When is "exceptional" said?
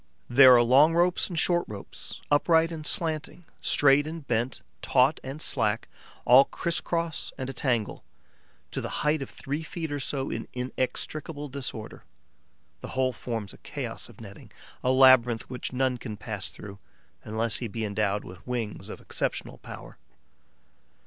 19.01-19.59